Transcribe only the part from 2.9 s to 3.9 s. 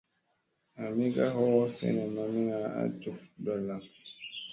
jub ɗolla.